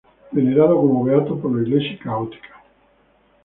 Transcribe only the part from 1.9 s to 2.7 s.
Católica.